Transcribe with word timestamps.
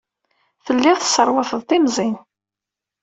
Telliḍ 0.65 0.97
tesserwateḍ 0.99 1.61
timẓin. 1.63 2.15